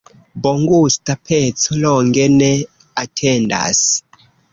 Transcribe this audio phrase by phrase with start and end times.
[0.43, 2.47] Bongusta peco longe ne
[3.03, 3.83] atendas.